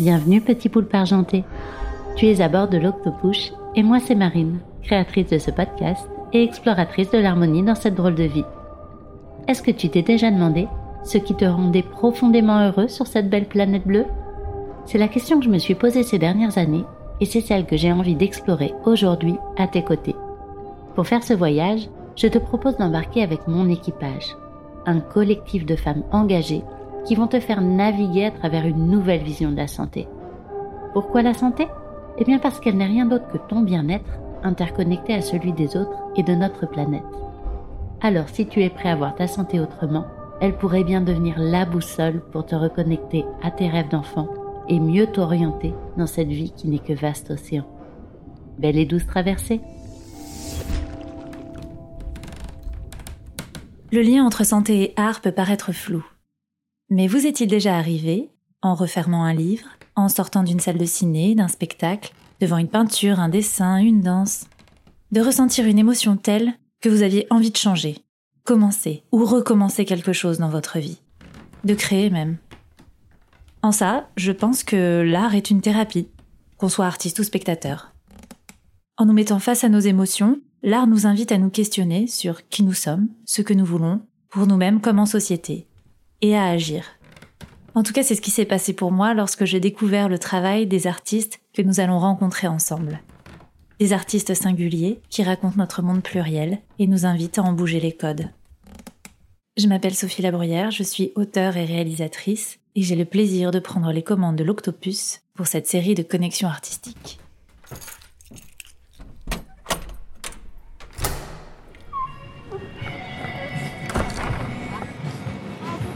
[0.00, 1.44] Bienvenue petit poulpe argenté.
[2.16, 6.42] Tu es à bord de l'Octopush et moi c'est Marine, créatrice de ce podcast et
[6.42, 8.46] exploratrice de l'harmonie dans cette drôle de vie.
[9.46, 10.68] Est-ce que tu t'es déjà demandé
[11.04, 14.06] ce qui te rendait profondément heureux sur cette belle planète bleue?
[14.86, 16.86] C'est la question que je me suis posée ces dernières années
[17.20, 20.16] et c'est celle que j'ai envie d'explorer aujourd'hui à tes côtés.
[20.94, 24.34] Pour faire ce voyage, je te propose d'embarquer avec mon équipage,
[24.86, 26.62] un collectif de femmes engagées
[27.04, 30.08] qui vont te faire naviguer à travers une nouvelle vision de la santé.
[30.92, 31.66] Pourquoi la santé?
[32.18, 35.96] Eh bien parce qu'elle n'est rien d'autre que ton bien-être interconnecté à celui des autres
[36.16, 37.04] et de notre planète.
[38.00, 40.06] Alors si tu es prêt à voir ta santé autrement,
[40.40, 44.28] elle pourrait bien devenir la boussole pour te reconnecter à tes rêves d'enfant
[44.68, 47.64] et mieux t'orienter dans cette vie qui n'est que vaste océan.
[48.58, 49.60] Belle et douce traversée
[53.92, 56.04] Le lien entre santé et art peut paraître flou.
[56.92, 58.30] Mais vous est-il déjà arrivé,
[58.62, 63.20] en refermant un livre, en sortant d'une salle de ciné, d'un spectacle, devant une peinture,
[63.20, 64.46] un dessin, une danse,
[65.12, 67.98] de ressentir une émotion telle que vous aviez envie de changer,
[68.42, 70.98] commencer ou recommencer quelque chose dans votre vie,
[71.62, 72.38] de créer même?
[73.62, 76.08] En ça, je pense que l'art est une thérapie,
[76.56, 77.94] qu'on soit artiste ou spectateur.
[78.96, 82.64] En nous mettant face à nos émotions, l'art nous invite à nous questionner sur qui
[82.64, 85.68] nous sommes, ce que nous voulons, pour nous-mêmes comme en société,
[86.22, 86.84] et à agir.
[87.74, 90.66] En tout cas, c'est ce qui s'est passé pour moi lorsque j'ai découvert le travail
[90.66, 93.00] des artistes que nous allons rencontrer ensemble.
[93.78, 97.92] Des artistes singuliers qui racontent notre monde pluriel et nous invitent à en bouger les
[97.92, 98.28] codes.
[99.56, 103.92] Je m'appelle Sophie Labruyère, je suis auteure et réalisatrice et j'ai le plaisir de prendre
[103.92, 107.18] les commandes de l'Octopus pour cette série de connexions artistiques.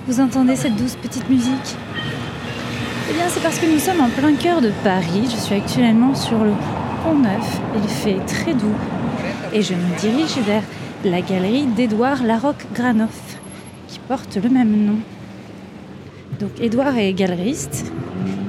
[0.07, 1.77] Vous entendez cette douce petite musique?
[3.09, 5.31] Eh bien, c'est parce que nous sommes en plein cœur de Paris.
[5.31, 6.51] Je suis actuellement sur le
[7.03, 7.61] Pont Neuf.
[7.75, 8.75] Il fait très doux.
[9.55, 10.63] Et je me dirige vers
[11.07, 13.39] la galerie d'Édouard Larocque Granoff,
[13.89, 14.99] qui porte le même nom.
[16.39, 17.91] Donc, Édouard est galeriste.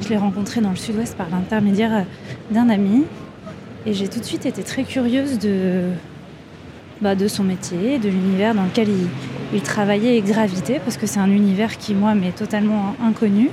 [0.01, 2.03] Je l'ai rencontré dans le sud-ouest par l'intermédiaire
[2.51, 3.05] d'un ami.
[3.85, 5.83] Et j'ai tout de suite été très curieuse de,
[6.99, 9.07] bah, de son métier, de l'univers dans lequel il,
[9.53, 13.49] il travaillait Gravité parce que c'est un univers qui, moi, m'est totalement inconnu.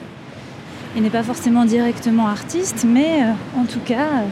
[0.96, 4.26] Il n'est pas forcément directement artiste, mais euh, en tout cas, euh,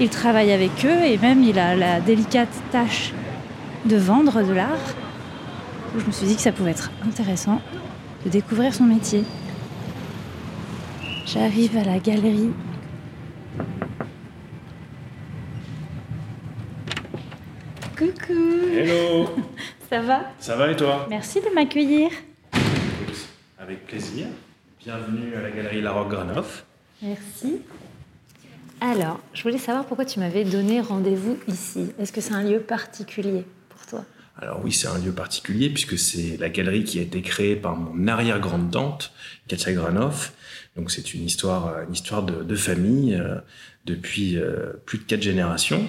[0.00, 3.12] il travaille avec eux et même il a la délicate tâche
[3.84, 4.94] de vendre de l'art.
[5.98, 7.60] Je me suis dit que ça pouvait être intéressant
[8.24, 9.24] de découvrir son métier.
[11.26, 12.50] J'arrive à la galerie.
[17.96, 18.32] Coucou
[18.74, 19.26] Hello
[19.90, 22.10] Ça va Ça va et toi Merci de m'accueillir.
[23.58, 24.28] Avec plaisir.
[24.78, 26.64] Bienvenue à la galerie La Roque Granoff.
[27.02, 27.62] Merci.
[28.80, 31.90] Alors, je voulais savoir pourquoi tu m'avais donné rendez-vous ici.
[31.98, 34.04] Est-ce que c'est un lieu particulier pour toi?
[34.40, 37.74] Alors oui, c'est un lieu particulier puisque c'est la galerie qui a été créée par
[37.74, 39.12] mon arrière-grande-tante,
[39.48, 40.32] Katia Granoff.
[40.76, 43.40] Donc c'est une histoire, une histoire de, de famille euh,
[43.90, 45.86] depuis euh, plus de quatre générations.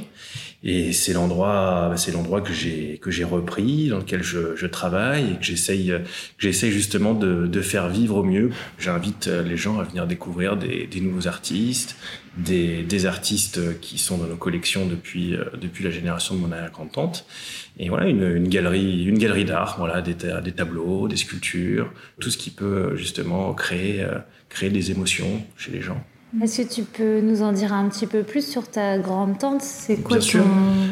[0.63, 5.35] Et c'est l'endroit, c'est l'endroit que j'ai que j'ai repris, dans lequel je, travaille et
[5.37, 6.03] que j'essaye que
[6.37, 8.51] j'essaye justement de, faire vivre au mieux.
[8.77, 11.95] J'invite les gens à venir découvrir des, nouveaux artistes,
[12.37, 17.25] des, artistes qui sont dans nos collections depuis depuis la génération de mon arrière-grand-tante.
[17.79, 22.29] Et voilà une, une, galerie une galerie d'art, voilà des, des tableaux, des sculptures, tout
[22.29, 24.05] ce qui peut justement créer
[24.51, 26.03] créer des émotions chez les gens.
[26.41, 29.97] Est-ce que tu peux nous en dire un petit peu plus sur ta grande-tante C'est
[29.97, 30.39] quoi ton,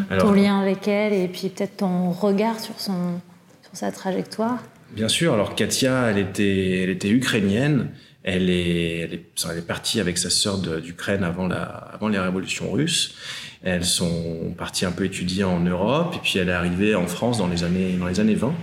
[0.10, 3.22] Alors, ton, lien avec elle et puis peut-être ton regard sur, son,
[3.62, 4.58] sur sa trajectoire?
[4.92, 5.34] Bien sûr.
[5.34, 7.90] Alors Katia, elle était, elle était ukrainienne.
[8.24, 12.20] Elle est, elle est, elle est partie avec sa sœur d'Ukraine avant, la, avant les
[12.20, 13.16] révolutions russes.
[13.64, 17.38] Elles sont parties un peu étudier en Europe et puis elle est arrivée en France
[17.38, 18.54] dans les années, dans les années 20.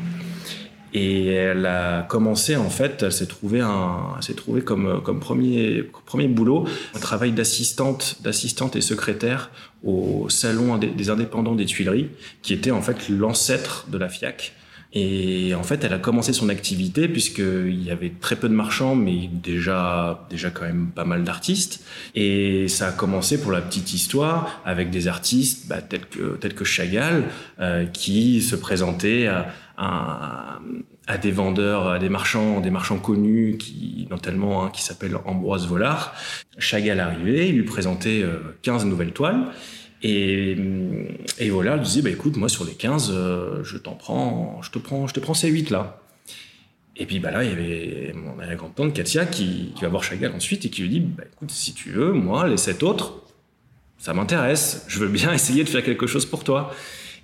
[0.98, 4.18] Et elle a commencé, en fait, elle s'est trouvée, un,
[4.64, 9.50] comme, comme premier, premier boulot un travail d'assistante, d'assistante et secrétaire
[9.84, 12.08] au salon des indépendants des Tuileries,
[12.40, 14.54] qui était en fait l'ancêtre de la FIAC.
[14.98, 18.94] Et en fait, elle a commencé son activité puisqu'il y avait très peu de marchands,
[18.94, 21.84] mais déjà, déjà quand même pas mal d'artistes.
[22.14, 26.54] Et ça a commencé pour la petite histoire avec des artistes bah, tels que tels
[26.54, 27.24] que Chagall,
[27.60, 30.58] euh, qui se présentaient à, à,
[31.20, 36.14] des vendeurs, à des marchands, des marchands connus, qui notamment un qui s'appelle Ambroise Vollard.
[36.58, 38.24] Chagall arrivait, il lui présentait
[38.62, 39.46] 15 nouvelles toiles.
[40.02, 40.56] Et,
[41.38, 44.70] et voilà, elle disait, bah, écoute, moi sur les 15, euh, je t'en prends, je
[44.70, 46.00] te prends, ces 8 là.
[46.98, 50.32] Et puis bah là, il y avait mon arrière-grand-tante Katia qui, qui, va voir Chagall
[50.34, 53.22] ensuite et qui lui dit bah, écoute, si tu veux, moi, les sept autres,
[53.98, 54.84] ça m'intéresse.
[54.88, 56.72] Je veux bien essayer de faire quelque chose pour toi.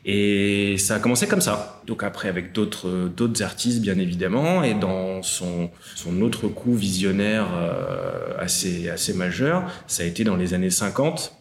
[0.04, 1.80] Et ça a commencé comme ça.
[1.86, 7.46] Donc après, avec d'autres d'autres artistes, bien évidemment, et dans son son autre coup visionnaire
[7.54, 11.36] euh, assez assez majeur, ça a été dans les années 50.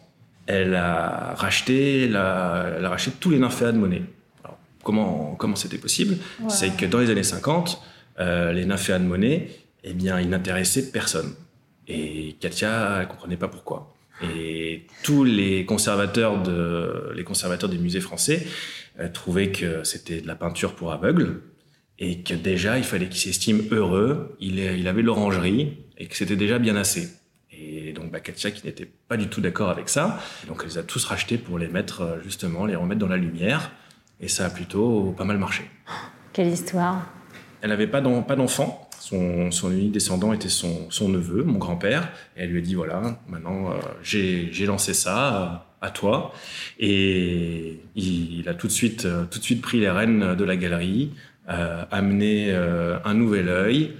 [0.46, 4.02] Elle a racheté, la, elle a racheté tous les nymphéas de Monet.
[4.44, 6.16] Alors, comment comment c'était possible?
[6.48, 7.82] C'est que dans les années 50,
[8.20, 9.48] euh, les nymphéas de Monet,
[9.82, 11.34] eh bien, ils n'intéressaient personne.
[11.88, 13.91] Et Katia, elle comprenait pas pourquoi.
[14.22, 18.46] Et tous les conservateurs, de, les conservateurs des musées français
[19.00, 21.42] euh, trouvaient que c'était de la peinture pour aveugles
[21.98, 26.36] et que déjà il fallait qu'il s'estime heureux, il, il avait l'orangerie et que c'était
[26.36, 27.08] déjà bien assez.
[27.52, 30.78] Et donc bah, Katia qui n'était pas du tout d'accord avec ça, donc elle les
[30.78, 33.70] a tous rachetés pour les mettre euh, justement, les remettre dans la lumière
[34.20, 35.64] et ça a plutôt pas mal marché.
[36.32, 37.06] Quelle histoire
[37.60, 42.12] Elle n'avait pas d'enfant, son, unique descendant était son, neveu, mon grand-père.
[42.36, 46.32] Et elle lui a dit voilà, maintenant euh, j'ai lancé ça, euh, à toi.
[46.78, 50.56] Et il, a tout de suite, euh, tout de suite pris les rênes de la
[50.56, 51.10] galerie,
[51.90, 53.92] amené un nouvel œil.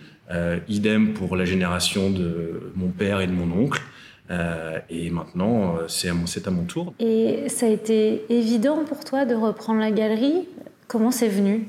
[0.69, 3.83] idem pour la génération de mon père et de mon oncle.
[4.89, 6.95] et maintenant, c'est à mon tour.
[7.01, 10.47] Et ça a été évident pour toi de reprendre la galerie?
[10.87, 11.69] Comment c'est venu?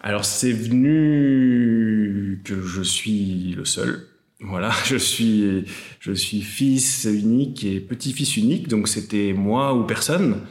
[0.00, 4.06] Alors c'est venu que je suis le seul.
[4.40, 5.64] Voilà, je suis
[6.00, 10.42] je suis fils unique et petit-fils unique, donc c'était moi ou personne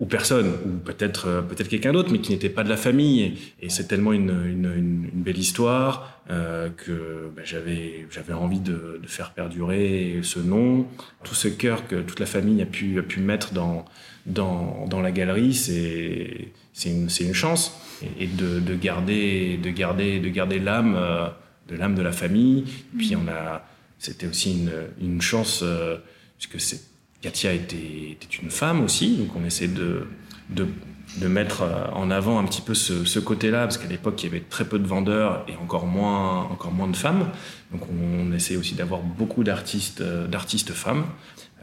[0.00, 3.34] ou personne, ou peut-être peut-être quelqu'un d'autre, mais qui n'était pas de la famille.
[3.60, 8.98] Et c'est tellement une, une, une, belle histoire euh, que ben, j'avais j'avais envie de,
[9.00, 10.86] de, faire perdurer ce nom,
[11.22, 13.84] tout ce cœur que toute la famille a pu a pu mettre dans
[14.26, 17.78] dans, dans la galerie, c'est c'est une chance
[18.18, 21.28] et de, de, garder de garder de garder l'âme euh,
[21.68, 22.64] de l'âme de la famille.
[22.96, 23.64] Puis on a
[23.98, 24.68] c'était aussi
[25.00, 25.98] une chance euh,
[26.38, 26.80] puisque c'est
[27.20, 30.08] Katia était, une femme aussi, donc on essaie de,
[30.50, 30.66] de,
[31.18, 31.62] de, mettre
[31.94, 34.80] en avant un petit peu ce, côté-là, parce qu'à l'époque, il y avait très peu
[34.80, 37.30] de vendeurs et encore moins, encore moins de femmes.
[37.70, 41.04] Donc on, essaie aussi d'avoir beaucoup d'artistes, d'artistes femmes,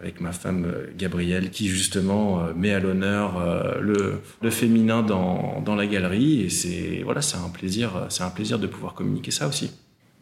[0.02, 0.66] avec ma femme
[0.98, 6.42] Gabrielle, qui justement met à l'honneur le, le féminin dans, dans la galerie.
[6.42, 9.72] Et c'est voilà, c'est un plaisir, c'est un plaisir de pouvoir communiquer ça aussi.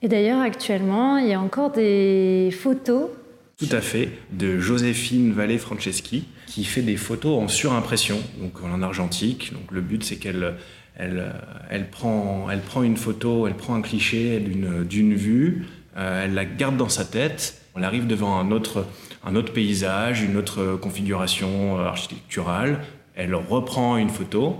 [0.02, 3.10] Et d'ailleurs, actuellement, il y a encore des photos
[3.58, 8.84] tout à fait, de Joséphine Vallée Franceschi, qui fait des photos en surimpression, donc en
[8.84, 9.52] argentique.
[9.52, 10.54] Donc le but, c'est qu'elle
[10.96, 11.32] elle,
[11.70, 15.66] elle, prend, elle prend une photo, elle prend un cliché d'une vue,
[15.96, 18.86] euh, elle la garde dans sa tête, on arrive devant un autre,
[19.28, 22.80] un autre paysage, une autre configuration architecturale,
[23.16, 24.58] elle reprend une photo,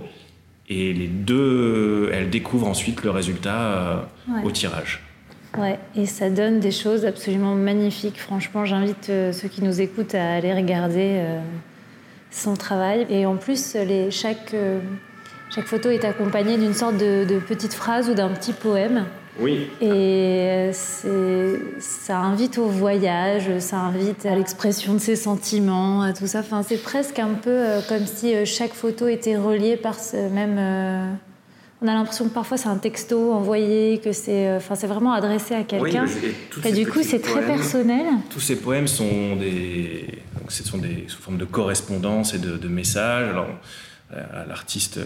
[0.68, 3.96] et les deux, elle découvre ensuite le résultat euh,
[4.28, 4.44] ouais.
[4.44, 5.02] au tirage.
[5.56, 8.20] Ouais, et ça donne des choses absolument magnifiques.
[8.20, 11.40] Franchement, j'invite euh, ceux qui nous écoutent à aller regarder euh,
[12.30, 13.06] son travail.
[13.08, 14.78] Et en plus, les, chaque, euh,
[15.50, 19.06] chaque photo est accompagnée d'une sorte de, de, petite phrase ou d'un petit poème.
[19.40, 19.68] Oui.
[19.80, 26.40] Et ça invite au voyage, ça invite à l'expression de ses sentiments, à tout ça.
[26.40, 31.18] Enfin, c'est presque un peu comme si chaque photo était reliée par ce même
[31.80, 35.54] on a l'impression que parfois c'est un texto envoyé, que c'est enfin, c'est vraiment adressé
[35.54, 36.06] à quelqu'un.
[36.06, 38.04] Oui, et, et du coup, c'est très personnel.
[38.30, 42.56] Tous ces poèmes sont des, donc, ce sont des sous forme de correspondance et de,
[42.56, 43.28] de messages.
[43.28, 43.46] Alors,
[44.12, 44.98] euh, l'artiste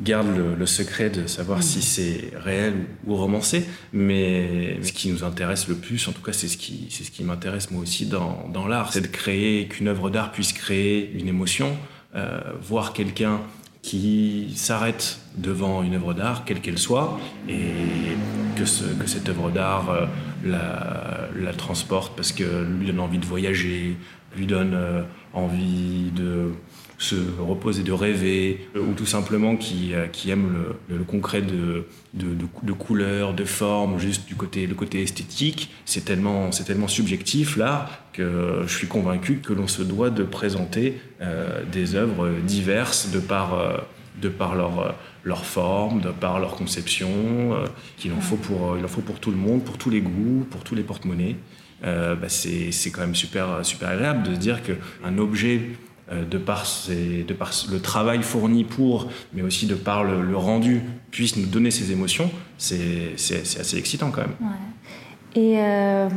[0.00, 1.62] garde le, le, secret de savoir mmh.
[1.62, 2.74] si c'est réel
[3.06, 6.88] ou romancé, mais ce qui nous intéresse le plus, en tout cas, c'est ce qui,
[6.90, 10.32] c'est ce qui m'intéresse moi aussi dans, dans l'art, c'est de créer qu'une œuvre d'art
[10.32, 11.76] puisse créer une émotion,
[12.16, 13.40] euh, voir quelqu'un
[13.82, 18.16] qui s'arrête devant une œuvre d'art, quelle qu'elle soit, et
[18.56, 20.06] que, ce, que cette œuvre d'art euh,
[20.42, 23.96] la, la, transporte parce que lui donne envie de voyager,
[24.36, 25.02] lui donne euh,
[25.34, 26.52] envie de
[26.98, 30.52] se reposer, de rêver, ou tout simplement qui, euh, qui aime
[30.88, 35.70] le, concret de, de, couleurs, de formes, juste du côté, le côté esthétique.
[35.84, 40.22] C'est tellement, c'est tellement subjectif là que je suis convaincu que l'on se doit de
[40.22, 43.76] présenter euh, des œuvres diverses de par, euh,
[44.20, 48.84] de par leur, leur forme, de par leur conception, euh, qu'il en faut pour, il
[48.84, 51.36] en faut pour tout le monde, pour tous les goûts, pour tous les porte-monnaies.
[51.82, 56.38] Euh, bah c'est quand même super, super agréable de se dire qu'un objet euh, de
[56.38, 60.82] par, ses, de par le travail fourni pour, mais aussi de par le, le rendu,
[61.10, 64.36] puisse nous donner ces émotions, c'est assez excitant quand même.
[64.40, 65.40] Ouais.
[65.40, 66.08] Et euh,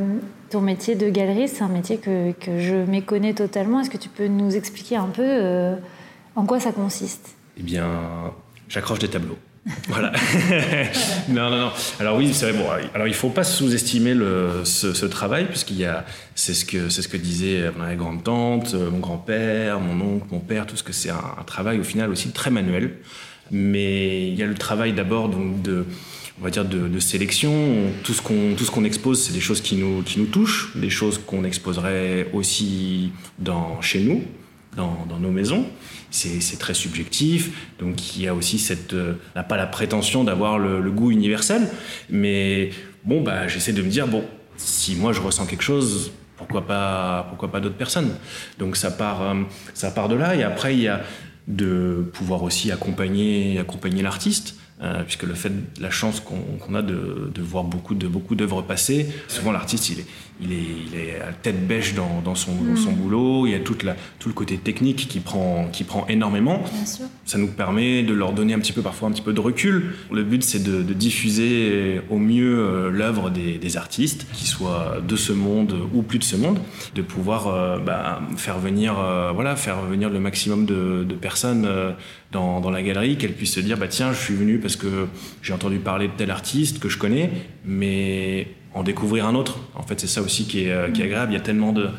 [0.50, 3.80] ton métier de galerie, c'est un métier que, que je méconnais totalement.
[3.80, 5.76] Est-ce que tu peux nous expliquer un peu euh,
[6.36, 7.36] en quoi ça consiste?
[7.58, 7.88] Eh bien,
[8.70, 9.38] j'accroche des tableaux.
[9.88, 10.12] Voilà.
[11.30, 11.72] non, non, non.
[12.00, 12.58] Alors oui, c'est vrai.
[12.58, 14.16] Bon, alors il faut pas sous-estimer
[14.64, 16.06] ce, travail puisqu'il y a,
[16.36, 20.40] c'est ce que c'est ce que disait ma grande tante, mon grand-père, mon oncle, mon
[20.40, 22.98] père, tout ce que c'est un, travail au final aussi très manuel.
[23.52, 25.86] Mais il y a le travail d'abord donc de
[26.40, 27.52] on va dire de, sélection.
[28.04, 30.76] Tout ce qu'on tout ce qu'on expose, c'est des choses qui nous qui nous touchent,
[30.76, 34.24] des choses qu'on exposerait aussi dans chez nous,
[34.78, 35.66] dans, nos maisons
[36.10, 37.74] c'est très subjectif.
[37.80, 41.68] Donc il y a aussi cette, euh, n'a pas la prétention d'avoir le, goût universel,
[42.10, 42.72] mais
[43.04, 44.24] bon bah j'essaie de me dire bon
[44.56, 48.12] si moi je ressens quelque chose, pourquoi pas pourquoi pas d'autres personnes?
[48.58, 49.44] Donc ça part euh,
[49.74, 51.02] ça part de là et après il y a
[51.48, 54.56] de pouvoir aussi accompagner accompagner l'artiste.
[54.80, 58.62] Euh, puisque le fait, la chance qu'on a de, de, voir beaucoup de beaucoup d'œuvres
[58.62, 60.06] passer, souvent l'artiste il est,
[60.42, 62.96] il est, il est à tête bêche dans, dans, son, son, mm.
[62.96, 63.48] boulot.
[63.48, 66.64] Il y a toute la, tout le côté technique qui prend, qui prend énormément.
[67.26, 69.94] Ça nous permet de leur donner un petit peu, parfois un petit peu de recul.
[70.12, 74.98] Le but, c'est de, de, diffuser au mieux euh, l'œuvre des, des, artistes, qu'ils soient
[75.06, 76.60] de ce monde ou plus de ce monde,
[76.96, 81.68] de pouvoir euh, bah, faire venir, euh, voilà, faire venir le maximum de, de personnes
[82.32, 85.08] dans, dans, la galerie, qu'elles puissent se dire, bah tiens, je suis venu parce que
[85.42, 87.32] j'ai entendu parler de tel artiste que je connais,
[87.66, 89.60] mais en découvrir un autre.
[89.76, 91.32] En fait, c'est ça aussi qui est, euh, qui est, agréable.
[91.32, 91.90] Il y a tellement de,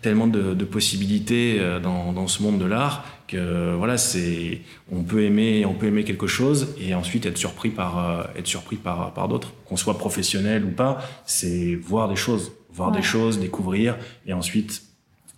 [0.00, 5.22] tellement de, possibilités euh, dans, dans, ce monde de l'art que voilà, c'est on peut
[5.22, 9.14] aimer, on peut aimer quelque chose et ensuite être surpris par euh, être surpris par
[9.14, 9.52] par d'autres.
[9.66, 14.82] Qu'on soit professionnel ou pas, c'est voir des choses, voir des choses, découvrir et ensuite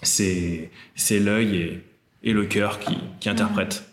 [0.02, 1.84] c'est c'est l'œil et,
[2.30, 3.84] et le cœur qui, qui interprètent.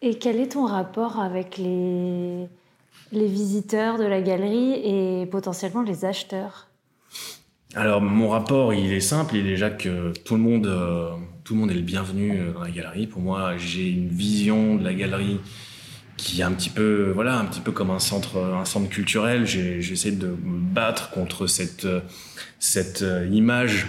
[0.00, 2.48] Et quel est ton rapport avec les
[3.12, 6.68] les visiteurs de la galerie et potentiellement les acheteurs
[7.74, 11.10] Alors mon rapport, il est simple, il est déjà que tout le monde, euh,
[11.44, 13.06] tout le monde est le bienvenu euh, dans la galerie.
[13.06, 15.38] Pour moi, j'ai une vision de la galerie
[16.16, 19.44] qui est un petit peu, voilà, un petit peu comme un centre, un centre culturel.
[19.44, 21.86] J'essaie de me battre contre cette,
[22.58, 23.86] cette euh, image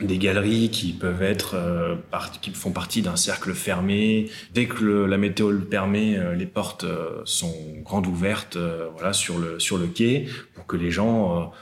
[0.00, 1.96] des galeries qui peuvent être euh,
[2.40, 4.30] qui font partie d'un cercle fermé.
[4.54, 8.56] Dès que la météo le permet, euh, les portes euh, sont grandes ouvertes,
[8.94, 11.52] voilà, sur le sur le quai pour que les gens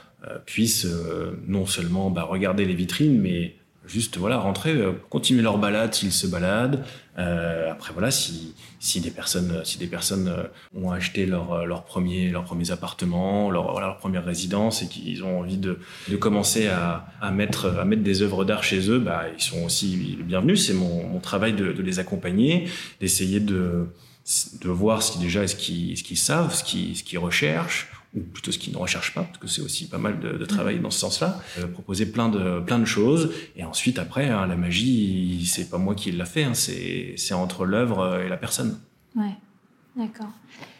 [0.45, 0.87] puissent
[1.47, 6.11] non seulement bah, regarder les vitrines, mais juste voilà rentrer euh, continuer leur balade s'ils
[6.11, 6.83] se baladent.
[7.17, 10.43] Euh, après voilà si si des personnes si des personnes euh,
[10.79, 15.39] ont acheté leur leur premier leurs premiers appartements leur leur première résidence et qu'ils ont
[15.39, 19.23] envie de de commencer à à mettre à mettre des œuvres d'art chez eux bah
[19.35, 20.65] ils sont aussi bienvenus.
[20.65, 22.69] C'est mon mon travail de de les accompagner
[22.99, 23.87] d'essayer de
[24.61, 28.21] de voir si déjà est-ce qu'ils ce qu'ils savent ce qu'ils ce qu'ils recherchent ou
[28.21, 30.79] plutôt ce qu'ils ne recherchent pas, parce que c'est aussi pas mal de, de travail
[30.79, 34.55] dans ce sens-là, euh, proposer plein de plein de choses, et ensuite après hein, la
[34.55, 38.79] magie, c'est pas moi qui l'a fait, hein, c'est c'est entre l'œuvre et la personne.
[39.15, 39.35] Ouais,
[39.95, 40.31] d'accord.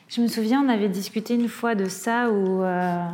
[0.10, 3.08] Je me souviens, on avait discuté une fois de ça où euh,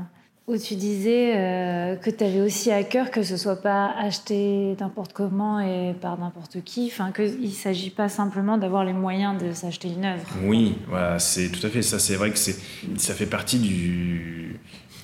[0.48, 4.78] où tu disais euh, que tu avais aussi à cœur que ce soit pas acheté
[4.80, 9.42] n'importe comment et par n'importe qui, enfin qu'il ne s'agit pas simplement d'avoir les moyens
[9.42, 10.26] de s'acheter une œuvre.
[10.44, 10.76] Oui,
[11.20, 12.00] c'est tout à fait ça.
[12.00, 12.56] C'est vrai que c'est
[12.96, 14.58] ça fait partie du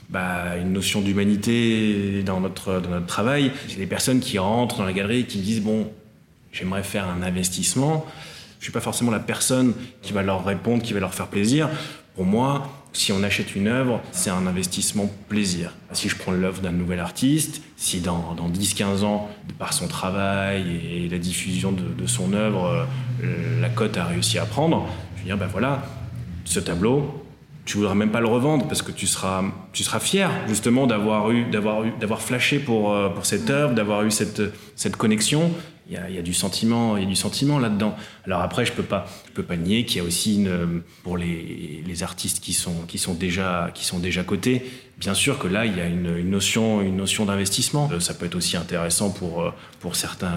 [0.10, 3.52] bah, une notion d'humanité dans notre dans notre travail.
[3.68, 5.92] J'ai des personnes qui rentrent dans la galerie et qui disent bon,
[6.54, 8.06] j'aimerais faire un investissement.
[8.60, 11.70] Je suis pas forcément la personne qui va leur répondre, qui va leur faire plaisir.
[12.16, 15.74] Pour moi, si on achète une œuvre, c'est un investissement plaisir.
[15.92, 20.64] Si je prends l'œuvre d'un nouvel artiste, si dans, dans 10-15 ans, par son travail
[20.92, 22.88] et la diffusion de, son œuvre,
[23.24, 25.84] euh, la cote a réussi à prendre, je vais dire, ben voilà,
[26.46, 27.24] ce tableau,
[27.66, 31.32] tu voudras même pas le revendre parce que tu seras, tu seras fier justement d'avoir
[31.32, 34.42] eu, d'avoir d'avoir flashé pour, euh, pour cette œuvre, d'avoir eu cette,
[34.76, 35.52] cette connexion
[35.88, 37.96] il y a, du sentiment, il y a du sentiment là-dedans.
[38.26, 40.46] Alors après, je peux pas, je peux pas nier qu'il y a aussi
[41.04, 44.64] pour les, artistes qui sont, déjà, qui sont déjà cotés.
[44.98, 47.90] Bien sûr que là, il y a une, notion, une notion d'investissement.
[47.92, 50.32] Euh, ça peut être aussi intéressant pour, euh, pour certains,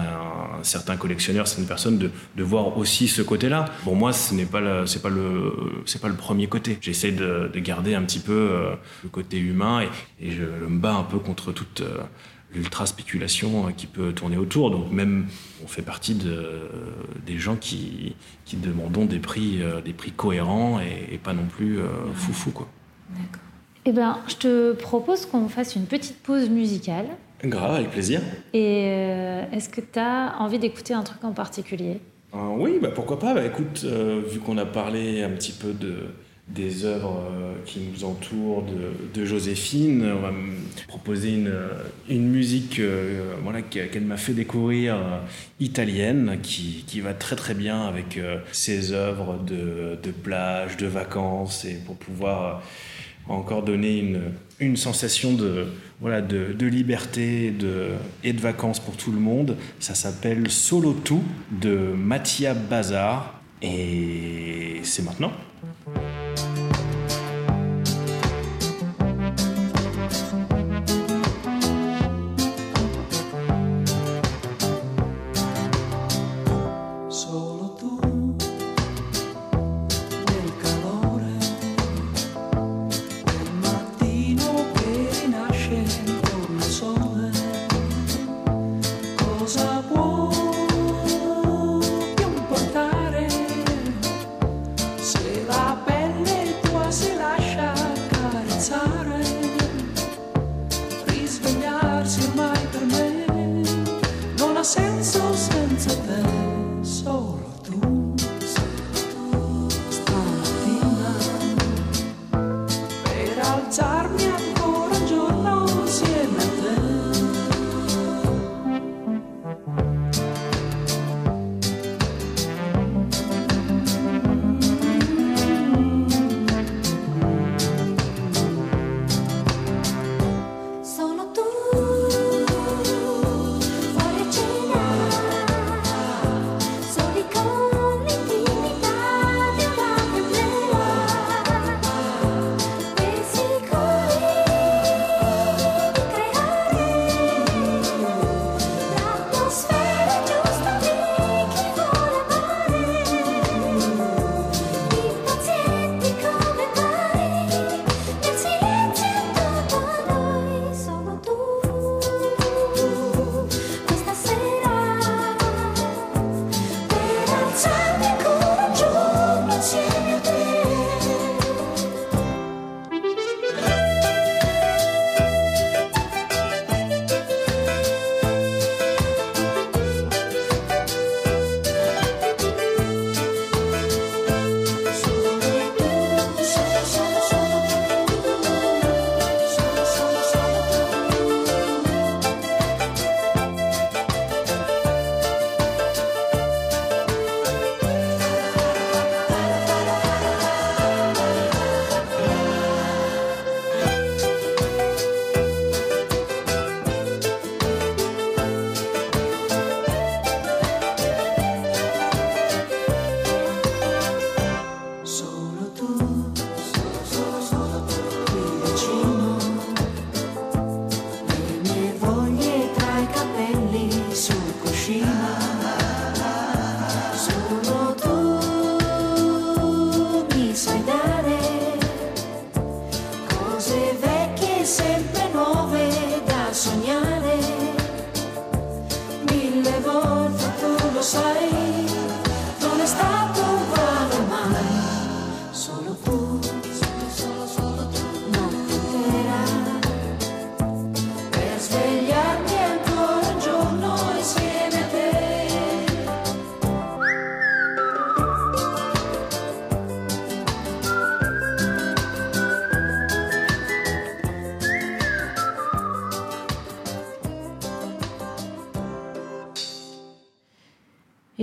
[0.63, 3.65] certains collectionneurs, certaines personnes de, voir aussi ce côté-là.
[3.83, 5.53] Pour moi, ce n'est pas c'est pas le,
[5.85, 6.79] c'est pas le premier côté.
[6.81, 9.83] J'essaie de, de garder un petit peu euh, le côté humain
[10.19, 11.83] et, je me bats un peu contre toute
[12.53, 14.71] l'ultra spéculation qui peut tourner autour.
[14.71, 15.27] Donc même,
[15.63, 16.69] on fait partie de,
[17.25, 21.45] des gens qui, qui demandons des prix, euh, des prix cohérents et, et pas non
[21.45, 22.51] plus euh, foufou.
[22.51, 22.67] Quoi.
[23.09, 23.41] D'accord.
[23.85, 27.07] Eh ben, je te propose qu'on fasse une petite pause musicale.
[27.43, 28.21] Grave, avec plaisir.
[28.53, 32.01] Et euh, est-ce que tu as envie d'écouter un truc en particulier?
[32.33, 33.33] Euh, Oui, bah pourquoi pas.
[33.33, 36.07] Bah, écoute, euh, vu qu'on a parlé un petit peu de
[36.49, 38.63] des œuvres euh, qui nous entourent
[39.13, 40.09] de, Joséphine.
[40.17, 40.53] On va me
[40.87, 41.53] proposer une,
[42.09, 45.19] une musique euh, voilà, qu'elle m'a fait découvrir euh,
[45.59, 48.19] italienne qui, qui, va très très bien avec
[48.51, 52.63] ses œuvres de, de, plage, de vacances et pour pouvoir
[53.27, 54.21] encore donner une,
[54.59, 55.65] une sensation de,
[55.99, 57.89] voilà, de, de liberté de,
[58.23, 59.57] et de vacances pour tout le monde.
[59.79, 65.31] Ça s'appelle Solo Tout de Mattia Bazar et c'est maintenant.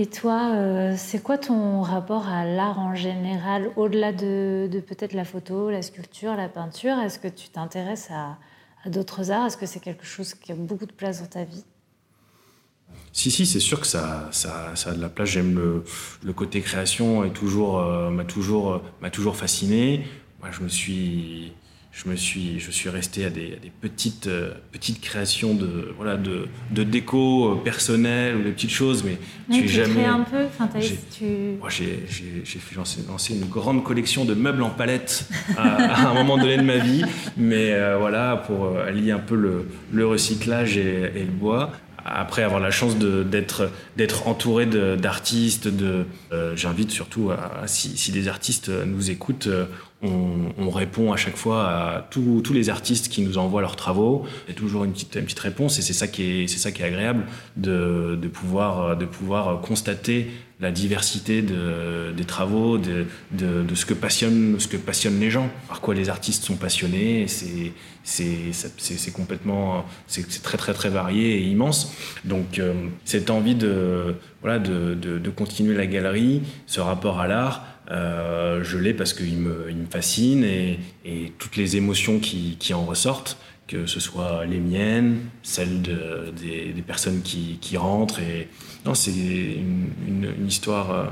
[0.05, 5.25] Et toi, euh, c'est quoi ton rapport à l'art en général, au-delà de, peut-être la
[5.25, 6.99] photo, la sculpture, la peinture?
[6.99, 8.37] Est-ce que tu t'intéresses à,
[8.87, 9.47] d'autres arts?
[9.47, 11.63] Est-ce que c'est quelque chose qui a beaucoup de place dans ta vie?
[13.13, 15.29] Si, si, c'est sûr que ça, ça, ça, a de la place.
[15.29, 15.83] J'aime
[16.21, 20.05] le, côté création et toujours, euh, m'a toujours, m'a toujours fasciné.
[20.39, 21.51] Moi, je me suis,
[21.95, 26.47] je me suis, je suis resté à des, petites, euh, petites créations de, voilà, de,
[26.71, 30.03] de déco euh, personnelle ou des petites choses, mais, mais tu jamais.
[30.03, 30.43] un peu.
[30.45, 31.25] Enfin, j'ai, tu...
[31.57, 32.05] moi, j'ai,
[33.07, 37.05] lancé, une grande collection de meubles en palette à, un moment donné de ma vie,
[37.37, 41.71] mais euh, voilà, pour allier un peu le, le recyclage et, et, le bois
[42.05, 46.05] après avoir la chance d'être entouré d'artistes de,
[46.55, 49.49] j'invite surtout à, si, si, des artistes nous écoutent
[50.01, 54.25] on, répond à chaque fois à tous, les artistes qui nous envoient leurs travaux.
[54.47, 56.71] Il y a toujours une petite, une petite réponse et c'est ça qui est, ça
[56.71, 57.25] qui est agréable
[57.57, 63.85] de, de, pouvoir, de pouvoir constater la diversité de, des travaux, de, de, de, ce
[63.85, 67.25] que passionne, ce que passionnent les gens, par quoi les artistes sont passionnés.
[67.27, 71.93] C'est, complètement, c'est, très très très varié et immense.
[72.23, 77.65] Donc euh, cette envie de, voilà, de, de, continuer la galerie, ce rapport à l'art.
[77.91, 82.55] Euh, je l'ai parce qu'il me, il me fascine et, et, toutes les émotions qui,
[82.59, 83.37] qui, en ressortent,
[83.67, 88.19] que ce soit les miennes, celles de, des, des, personnes qui, qui, rentrent.
[88.21, 88.47] Et,
[88.85, 91.05] non, c'est une, une, histoire, euh,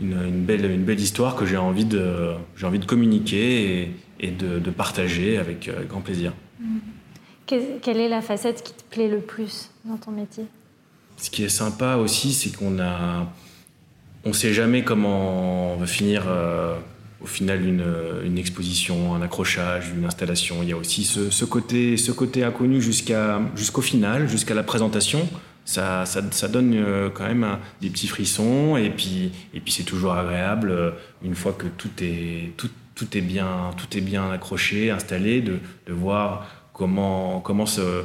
[0.00, 3.90] une, une, belle, une belle histoire que j'ai envie de, j'ai envie de communiquer et,
[4.20, 6.32] et de, de, partager avec euh, grand plaisir.
[7.46, 10.44] Quelle est la facette qui te plaît le plus dans ton métier?
[11.18, 13.26] Ce qui est sympa aussi, c'est qu'on a
[14.24, 16.76] on ne sait jamais comment on va finir euh,
[17.22, 17.84] au final une,
[18.24, 20.56] une, exposition, un accrochage, une installation.
[20.62, 24.62] Il y a aussi ce, ce côté, ce côté inconnu jusqu'à, jusqu'au final, jusqu'à la
[24.62, 25.28] présentation.
[25.64, 29.84] Ça, ça, ça donne euh, quand même des petits frissons et puis, et puis c'est
[29.84, 30.90] toujours agréable euh,
[31.22, 35.60] une fois que tout est, tout, tout, est bien, tout est bien accroché, installé, de,
[35.86, 38.04] de voir comment, comment se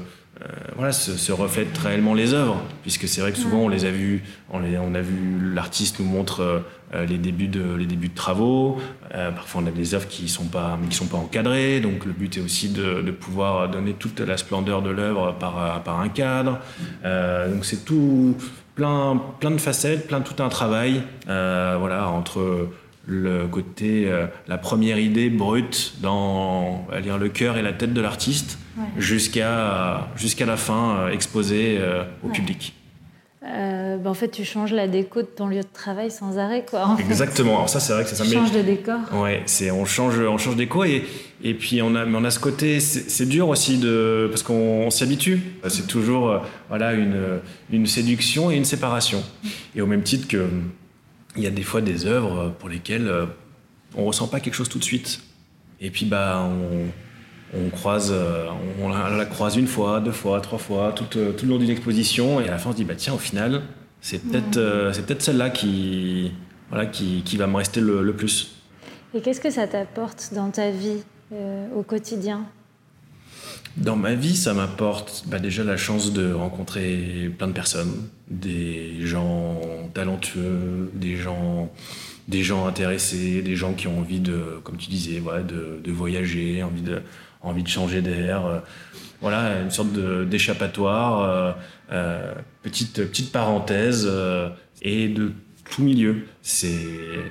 [0.75, 3.91] voilà, se, se, reflètent réellement les œuvres, puisque c'est vrai que souvent on les a
[3.91, 6.63] vus, on, les, on a vu l'artiste nous montre
[6.95, 8.77] euh, les débuts de les débuts de travaux.
[9.13, 12.13] Euh, parfois on a des œuvres qui sont pas qui sont pas encadrées, donc le
[12.13, 16.09] but est aussi de, de pouvoir donner toute la splendeur de l'œuvre par par un
[16.09, 16.59] cadre.
[17.03, 18.37] Euh, donc c'est tout
[18.75, 22.69] plein plein de facettes, plein tout un travail, euh, voilà entre
[23.07, 27.93] le côté, euh, la première idée brute dans à dire, le cœur et la tête
[27.93, 28.83] de l'artiste ouais.
[28.97, 32.33] jusqu'à jusqu'à la fin euh, exposée euh, au ouais.
[32.33, 32.73] public.
[33.41, 36.97] Bah en fait, tu changes la déco de ton lieu de travail sans arrêt, quoi.
[36.99, 37.55] Exactement.
[37.55, 38.23] Alors ça, c'est vrai que ça.
[38.23, 38.99] Tu changes de décor.
[39.13, 41.03] Ouais, c'est on change, on change déco et
[41.41, 44.89] et puis on a, mais on a ce côté, c'est dur aussi de parce qu'on
[44.91, 45.41] s'y habitue.
[45.69, 47.39] C'est toujours voilà une
[47.71, 49.23] une séduction et une séparation.
[49.75, 50.45] Et au même titre que
[51.37, 53.25] il y a des fois des œuvres pour lesquelles euh,
[53.95, 55.21] on ressent pas quelque chose tout de suite.
[55.79, 56.87] Et puis bah on,
[57.57, 58.47] on croise, euh,
[58.81, 61.59] on la, la, croise une fois, deux fois, trois fois, tout, euh, tout le long
[61.59, 63.61] d'une exposition, et à la fin on se dit bah tiens au final
[64.01, 64.93] c'est peut-être mmh.
[64.93, 66.31] c'est peut-être celle-là qui
[66.69, 68.57] voilà qui, qui, va me rester le, le plus.
[69.13, 72.45] Et qu'est-ce que ça t'apporte dans ta vie euh, au quotidien?
[73.77, 79.05] Dans ma vie, ça m'apporte bah, déjà la chance de rencontrer plein de personnes, des
[79.05, 79.61] gens
[79.93, 81.69] talentueux, des gens,
[82.67, 86.81] intéressés, des gens qui ont envie de, comme tu disais, de, voyager, envie
[87.63, 88.45] de, changer d'air.
[88.45, 88.59] Euh,
[89.21, 89.93] voilà, une sorte
[90.27, 91.51] d'échappatoire, euh,
[91.91, 94.09] euh, petite, petite parenthèse,
[94.81, 95.31] et de
[95.69, 96.23] tout milieu.
[96.41, 96.77] C'est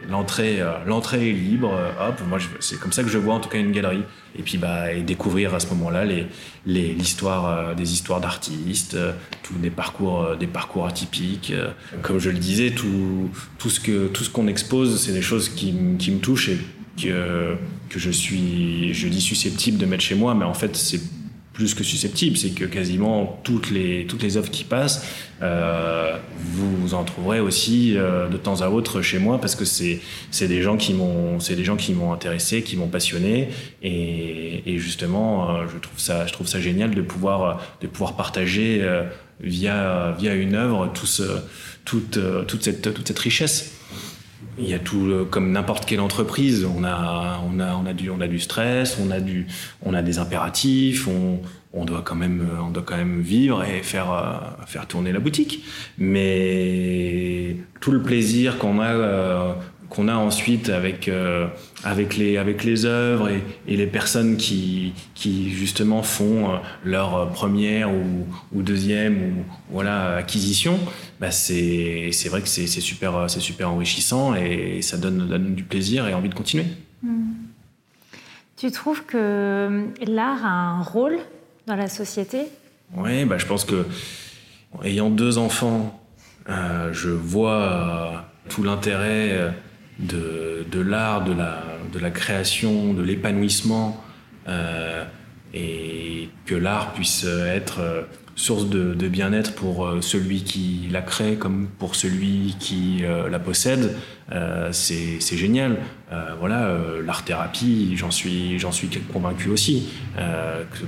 [0.08, 1.72] l'entrée, euh, l'entrée est libre.
[1.72, 4.02] Euh, hop, moi, c'est comme ça que je vois en tout cas une galerie.
[4.38, 6.26] Et puis, bah, et découvrir à ce moment-là les,
[6.66, 8.96] les, l'histoire, euh, des histoires d'artistes,
[9.42, 11.52] tous des parcours, des parcours atypiques.
[12.02, 15.48] Comme je le disais, tout, tout ce que, tout ce qu'on expose, c'est des choses
[15.48, 16.58] qui, qui me touchent et
[17.00, 17.56] que,
[17.88, 21.00] que je suis, je dis susceptible de mettre chez moi, mais en fait, c'est
[21.56, 25.06] plus que susceptible, c'est que quasiment toutes les, toutes les œuvres qui passent,
[25.40, 30.00] euh, vous, en trouverez aussi euh, de temps à autre chez moi parce que c'est
[30.48, 33.48] des gens qui m'ont c'est des gens qui m'ont intéressé, qui m'ont passionné
[33.82, 38.16] et, et justement euh, je trouve ça je trouve ça génial de pouvoir de pouvoir
[38.16, 39.04] partager euh,
[39.40, 41.22] via via une œuvre tout ce,
[41.86, 43.75] toute toute cette toute cette richesse.
[44.58, 46.64] Il y a tout comme n'importe quelle entreprise.
[46.64, 49.46] On a, on a, on a du, on a du stress, on a du,
[49.82, 51.06] on a des impératifs.
[51.08, 51.40] On,
[51.76, 55.20] on doit quand même, on doit quand même vivre et faire, euh, faire tourner la
[55.20, 55.62] boutique.
[55.98, 59.52] Mais tout le plaisir qu'on a, euh,
[59.88, 61.46] qu'on a ensuite avec euh,
[61.84, 67.30] avec les avec les œuvres et, et les personnes qui qui justement font euh, leur
[67.30, 69.32] première ou, ou deuxième ou
[69.70, 70.78] voilà acquisition
[71.20, 76.14] bah c'est vrai que c'est super super enrichissant et ça donne, donne du plaisir et
[76.14, 76.66] envie de continuer
[77.02, 77.08] mmh.
[78.56, 81.18] tu trouves que l'art a un rôle
[81.66, 82.42] dans la société?
[82.96, 83.86] Oui bah je pense que
[84.82, 86.02] ayant deux enfants
[86.48, 89.52] euh, je vois tout l'intérêt
[89.98, 94.02] de, de l'art, de la, de la création, de l'épanouissement,
[94.48, 95.04] euh,
[95.54, 98.02] et que l'art puisse être euh,
[98.36, 103.28] source de, de bien-être pour euh, celui qui la crée comme pour celui qui euh,
[103.30, 103.96] la possède,
[104.30, 105.78] euh, c'est génial.
[106.38, 109.88] Voilà, l'art-thérapie, j'en suis, suis convaincu aussi.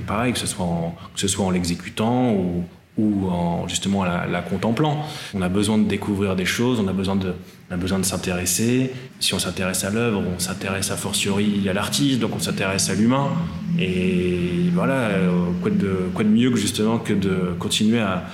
[0.07, 2.63] Pareil, que ce soit en, que ce soit en l'exécutant ou,
[2.99, 5.05] ou en justement la, contemplant.
[5.33, 7.33] On a besoin de découvrir des choses, on a besoin de,
[7.69, 8.91] on a besoin de s'intéresser.
[9.19, 12.95] Si on s'intéresse à l'œuvre, on s'intéresse à fortiori à l'artiste, donc on s'intéresse à
[12.95, 13.29] l'humain.
[13.79, 15.09] Et voilà,
[15.61, 18.25] quoi de, quoi de mieux que justement que de continuer à,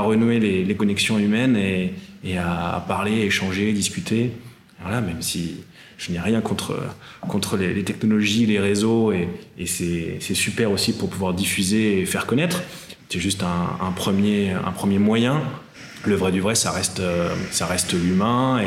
[0.00, 4.32] renouer les, connexions humaines et, à, parler, échanger, discuter.
[4.82, 5.56] Voilà, même si
[5.98, 6.78] je n'ai rien contre,
[7.28, 9.28] contre les, technologies, les réseaux, et
[9.66, 12.62] c'est super aussi pour pouvoir diffuser et faire connaître.
[13.14, 15.40] C'est juste un, premier, un premier moyen.
[16.04, 17.00] Le vrai du vrai, ça reste,
[17.52, 18.60] ça reste l'humain,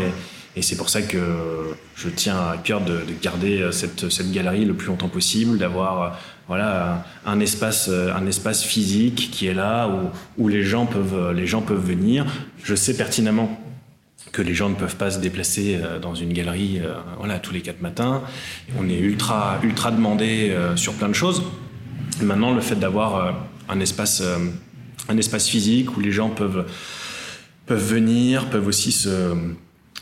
[0.55, 4.63] et, c'est pour ça que je tiens à cœur de, de garder cette, cette, galerie
[4.63, 10.11] le plus longtemps possible, d'avoir voilà un espace, un espace physique qui est là où,
[10.41, 12.25] où les gens peuvent, les gens peuvent venir.
[12.63, 13.61] Je sais pertinemment
[14.31, 17.53] que les gens ne peuvent pas se déplacer euh, dans une galerie euh, voilà, tous
[17.53, 18.23] les quatre matins.
[18.79, 21.43] On est ultra, ultra demandé euh, sur plein de choses.
[22.21, 23.35] Maintenant, le fait d'avoir
[23.69, 24.23] un, espace,
[25.09, 26.65] un espace physique où les gens peuvent,
[27.65, 29.33] peuvent venir, peuvent aussi se,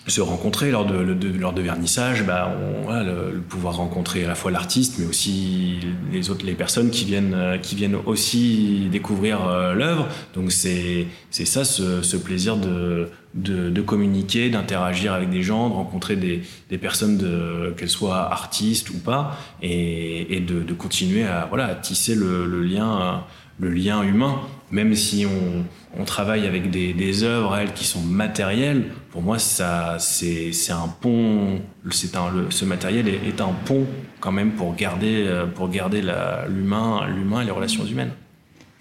[0.08, 0.98] se rencontrer lors de,
[1.40, 2.56] lors de vernissage, bah,
[2.88, 5.80] le, pouvoir rencontrer à la fois l'artiste, mais aussi
[6.12, 10.08] les autres, les personnes qui viennent, qui viennent aussi découvrir euh, l'œuvre.
[10.36, 16.16] Donc c'est, c'est ça, ce, plaisir de, de, communiquer, d'interagir avec des gens, de rencontrer
[16.16, 21.76] des, des personnes, qu'elles soient artistes ou pas, et, et de, continuer à, voilà, à
[21.76, 23.24] tisser le lien,
[23.60, 24.42] le lien humain,
[24.72, 28.86] même si on, travaille avec des, œuvres elles qui sont matérielles.
[29.12, 31.62] Pour moi, ça, c'est, un pont.
[31.90, 33.86] C'est un, le, ce matériel est, un pont
[34.20, 36.02] quand même pour garder, pour garder
[36.50, 38.12] l'humain, l'humain et les relations humaines.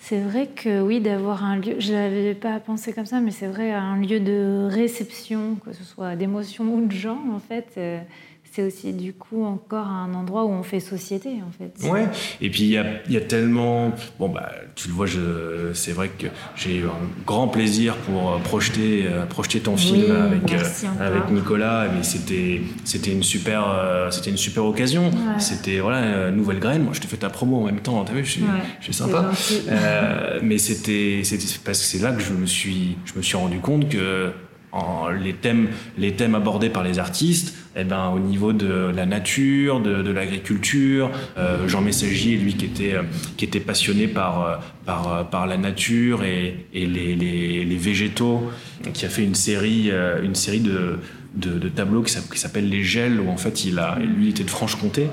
[0.07, 3.47] C'est vrai que oui, d'avoir un lieu, je n'avais pas pensé comme ça, mais c'est
[3.47, 7.99] vrai, un lieu de réception, que ce soit d'émotions ou de gens, en fait, euh,
[8.55, 11.89] c'est aussi du coup encore un endroit où on fait société en fait.
[11.89, 12.07] Ouais,
[12.41, 13.93] et puis il y a, y a, tellement.
[14.21, 15.73] Bon, bah, tu le vois, je...
[15.73, 20.53] c'est vrai que j'ai eu un grand plaisir pour projeter, euh, projeter ton film avec,
[20.53, 20.59] euh,
[21.01, 25.07] avec Nicolas, mais c'était, c'était, une super, euh, c'était une super occasion.
[25.07, 25.41] Ouais.
[25.41, 26.85] C'était voilà, Nouvelle Graine.
[26.85, 28.85] Moi, je te fais ta promo en même temps, t'as vu, je suis, ouais, je
[28.85, 29.33] suis sympa.
[30.43, 33.59] mais c'était, c'était parce que c'est là que je me suis, je me suis rendu
[33.59, 34.33] compte que
[35.21, 41.11] les, thèmes, abordés par les artistes, eh ben, au niveau de la nature, de, l'agriculture,
[41.39, 42.95] euh, Jean Messager, lui qui était,
[43.37, 48.51] qui était passionné par, par la nature et, les, végétaux,
[48.93, 49.91] qui a fait une série,
[51.35, 55.09] de, tableaux qui s'appelle Les Gels, où en fait lui était de Franche-Comté,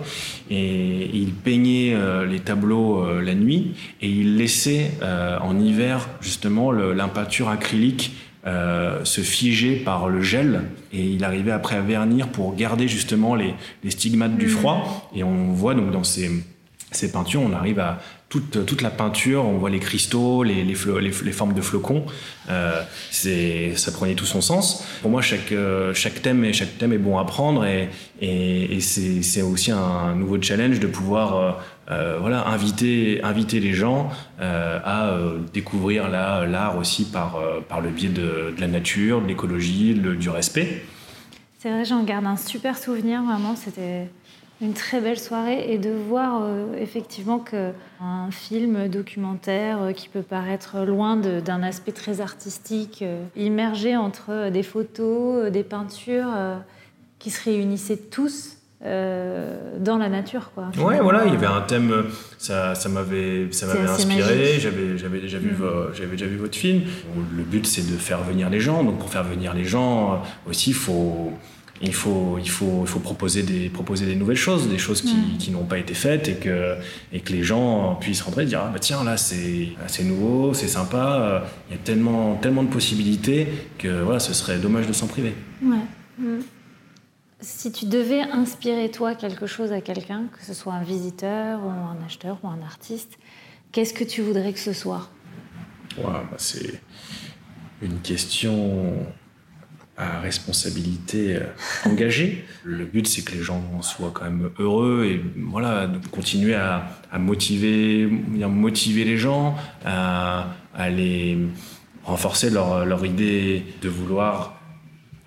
[0.49, 3.71] et il peignait euh, les tableaux euh, la nuit,
[4.01, 8.13] et il laissait euh, en hiver justement l'impeinture acrylique
[8.47, 10.63] euh, se figer par le gel.
[10.93, 15.09] Et il arrivait après à vernir pour garder justement les, les stigmates du froid.
[15.15, 16.29] Et on voit donc dans ces,
[16.91, 17.99] ces peintures on arrive à
[18.29, 19.45] toute, toute la peinture.
[19.45, 22.05] On voit les cristaux les, les, les, les formes de flocons.
[22.49, 24.85] Euh, c'est ça prenait tout son sens.
[25.01, 27.65] Pour moi chaque, euh, chaque thème et chaque thème est bon à prendre.
[27.65, 27.89] Et,
[28.21, 31.59] et, et c'est aussi un nouveau challenge de pouvoir
[31.91, 37.89] euh, voilà, inviter, inviter les gens euh, à euh, découvrir l'art aussi par, par le
[37.89, 40.83] biais de, de la nature, de l'écologie, du respect.
[41.59, 44.07] C'est vrai, j'en garde un super souvenir, vraiment, c'était
[44.61, 50.85] une très belle soirée et de voir euh, effectivement qu'un film documentaire qui peut paraître
[50.85, 53.03] loin d'un aspect très artistique,
[53.35, 56.31] immergé entre des photos, des peintures,
[57.19, 60.71] qui se réunissaient tous euh, dans la nature quoi.
[60.77, 62.05] Ouais voilà il y avait un thème
[62.39, 65.93] ça ça m'avait ça m'avait inspiré j'avais j'avais déjà vu mmh.
[65.93, 66.81] j'avais déjà vu votre film
[67.37, 70.71] le but c'est de faire venir les gens donc pour faire venir les gens aussi
[70.71, 71.31] il faut
[71.83, 75.15] il faut, il faut, il faut proposer, des, proposer des nouvelles choses, des choses qui,
[75.15, 75.37] mmh.
[75.39, 76.75] qui n'ont pas été faites et que,
[77.11, 80.67] et que les gens puissent rentrer et dire ah bah tiens là c'est nouveau, c'est
[80.67, 83.47] sympa, il y a tellement, tellement de possibilités
[83.79, 85.33] que voilà, ce serait dommage de s'en priver.
[85.63, 85.77] Ouais.
[86.19, 86.39] Mmh.
[87.41, 91.69] Si tu devais inspirer toi quelque chose à quelqu'un, que ce soit un visiteur ou
[91.69, 93.17] un acheteur ou un artiste,
[93.71, 95.09] qu'est-ce que tu voudrais que ce soit?
[95.97, 96.79] Ouais, bah C'est
[97.81, 99.07] une question
[99.97, 101.39] à responsabilité
[101.85, 102.45] engagée.
[102.63, 106.89] Le but, c'est que les gens soient quand même heureux et voilà, de continuer à,
[107.11, 111.39] à motiver, motiver les gens, à, à les
[112.03, 114.60] renforcer leur, leur idée de vouloir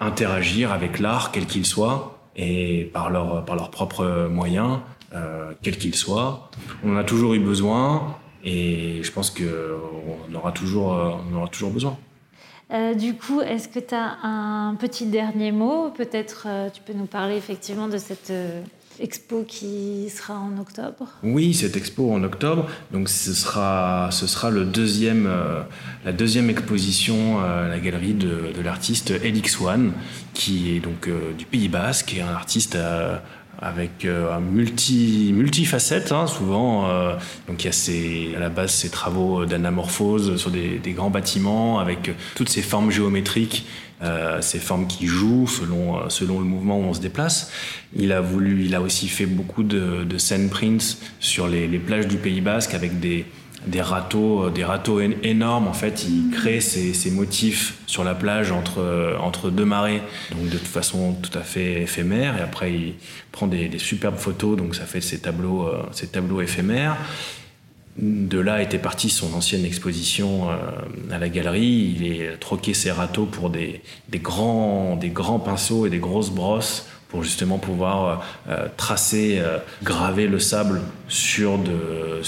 [0.04, 4.78] interagir avec l'art, quel qu'il soit, et par leurs par leurs propres moyens,
[5.14, 6.50] euh, quels qu'ils soient.
[6.84, 10.52] On en a toujours eu besoin, et je pense qu'on aura
[11.34, 11.96] aura toujours besoin.
[12.72, 15.90] Euh, du coup, est-ce que tu as un petit dernier mot?
[15.90, 18.62] Peut-être euh, tu peux nous parler effectivement de cette, euh,
[19.00, 21.08] expo qui sera en octobre.
[21.22, 22.66] Oui, cette expo en octobre.
[22.92, 25.62] Donc ce sera, ce sera le deuxième, euh,
[26.04, 29.92] la deuxième exposition à la galerie de, de l'artiste Elix One,
[30.32, 33.16] qui est donc euh, du Pays Basque, et un artiste euh,
[33.60, 36.88] avec un multi multifacette hein, souvent
[37.46, 41.78] donc il y a à la base ces travaux d'anamorphose sur des, des, grands bâtiments
[41.78, 43.64] avec toutes ces formes géométriques
[44.04, 47.50] euh, ces formes qui jouent selon, euh, selon le mouvement où on se déplace.
[47.96, 52.16] Il a, voulu, il a aussi fait beaucoup de, de prints sur les, plages du
[52.16, 53.24] Pays Basque avec des,
[53.66, 55.68] des râteaux, euh, des râteaux énormes.
[55.68, 60.58] En fait, il crée ces, motifs sur la plage entre, entre deux marées, donc de
[60.58, 62.36] toute façon tout à fait éphémère.
[62.38, 62.94] Et après, il
[63.32, 66.96] prend des, des superbes photos, donc ça fait ces tableaux, ces tableaux éphémères.
[67.96, 70.54] De là était partie son ancienne exposition euh,
[71.12, 71.94] à la galerie.
[71.96, 73.82] Il est troqué ses râteaux pour des,
[74.14, 74.98] grands,
[75.38, 81.58] pinceaux et des grosses brosses pour justement pouvoir euh, tracer, euh, graver le sable sur,
[81.58, 82.20] de,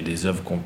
[0.00, 0.58] des, œuvres qu'on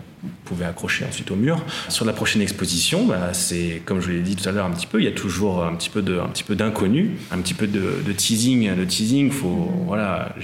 [0.47, 1.63] pouvait accrocher ensuite au mur.
[1.91, 4.87] Sur la prochaine exposition, bah, c'est comme je l'ai dit tout à l'heure un petit
[4.87, 7.53] peu, il y a toujours un petit peu de, un petit peu d'inconnu, un petit
[7.53, 8.75] peu de, de teasing.
[8.75, 10.35] Le teasing, faut voilà,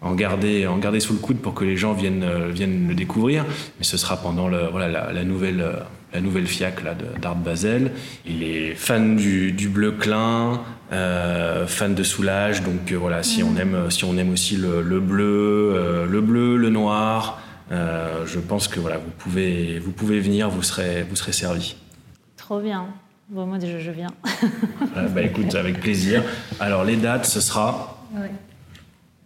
[0.00, 2.94] en garder, en garder sous le coude pour que les gens viennent, euh, viennent le
[2.94, 3.44] découvrir.
[3.78, 5.72] Mais ce sera pendant le, voilà, la, la nouvelle, euh,
[6.12, 6.82] la nouvelle FIAC
[7.20, 7.92] d'Art Basel.
[8.26, 12.62] Il est fan du, du bleu clin, euh, fan de Soulage.
[12.62, 16.20] Donc euh, voilà, si, on aime, si on aime aussi le, le bleu, euh, le
[16.20, 21.16] bleu, le noir, je pense que voilà, vous pouvez, vous pouvez venir, vous serez, vous
[21.16, 21.76] serez servi.
[22.36, 22.86] Trop bien.
[23.28, 24.08] Bon, moi déjà, je viens.
[25.14, 26.22] bah, écoute, avec plaisir.
[26.60, 27.98] Alors les dates, ce sera.
[28.14, 28.30] Ouais.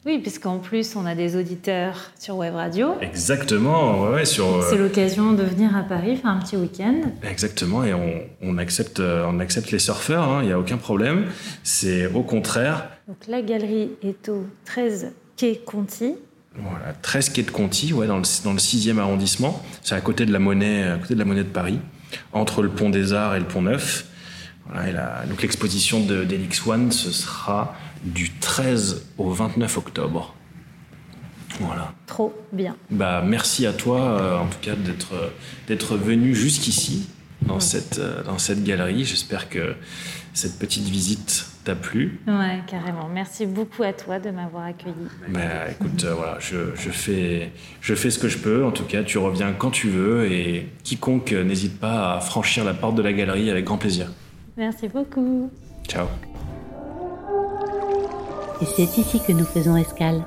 [0.04, 2.96] Oui, puisqu'en plus, on a des auditeurs sur Web Radio.
[3.00, 4.64] Exactement, ouais, ouais sur.
[4.68, 7.02] C'est l'occasion de venir à Paris faire un petit week-end.
[7.22, 11.26] Exactement, et on, on, accepte, on accepte les surfeurs, il hein, n'y a aucun problème.
[11.62, 12.88] C'est au contraire.
[13.06, 16.14] Donc la galerie est au 13 quai Conti.
[16.56, 19.62] Voilà, 13 quai de Conti, ouais, dans le, dans le 6e arrondissement.
[19.82, 21.78] C'est à côté de la monnaie, à côté de la monnaie de Paris,
[22.32, 24.06] entre le pont des Arts et le pont Neuf.
[24.66, 30.34] Voilà, et la, donc l'exposition d'Elix One, ce sera du 13 au 29 octobre.
[31.60, 31.92] Voilà.
[32.06, 32.76] Trop bien.
[32.90, 35.32] Bah, merci à toi, euh, en tout cas, d'être,
[35.68, 37.08] d'être venu jusqu'ici,
[37.42, 37.60] dans, ouais.
[37.60, 39.04] cette, euh, dans cette galerie.
[39.04, 39.74] J'espère que
[40.32, 42.20] cette petite visite t'a plu.
[42.26, 43.08] Ouais, carrément.
[43.12, 44.94] Merci beaucoup à toi de m'avoir accueilli.
[45.28, 48.64] Bah, écoute, euh, voilà, je, je, fais, je fais ce que je peux.
[48.64, 52.74] En tout cas, tu reviens quand tu veux et quiconque n'hésite pas à franchir la
[52.74, 54.10] porte de la galerie avec grand plaisir.
[54.56, 55.50] Merci beaucoup.
[55.86, 56.06] Ciao.
[58.62, 60.24] Et c'est ici que nous faisons escale.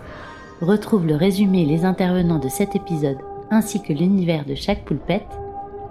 [0.60, 3.20] Retrouve le résumé et les intervenants de cet épisode,
[3.50, 5.32] ainsi que l'univers de chaque poulpette,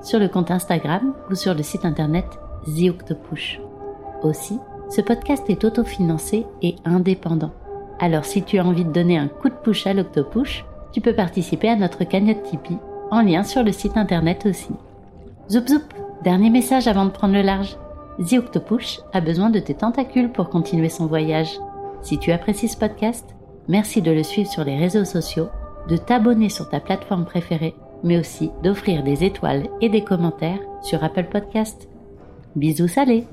[0.03, 2.27] sur le compte Instagram ou sur le site internet
[2.67, 2.93] The.
[4.23, 4.59] Aussi,
[4.91, 7.53] ce podcast est autofinancé et indépendant.
[7.99, 11.15] Alors si tu as envie de donner un coup de push à l'Octopush, tu peux
[11.15, 12.77] participer à notre cagnotte Tipeee,
[13.11, 14.75] en lien sur le site internet aussi.
[15.51, 17.79] Zoup zoup, dernier message avant de prendre le large.
[18.19, 18.39] The
[19.15, 21.59] a besoin de tes tentacules pour continuer son voyage.
[22.05, 23.35] Si tu apprécies ce podcast,
[23.67, 25.49] merci de le suivre sur les réseaux sociaux,
[25.89, 31.03] de t'abonner sur ta plateforme préférée, mais aussi d'offrir des étoiles et des commentaires sur
[31.03, 31.89] Apple Podcast.
[32.57, 33.25] Bisous salés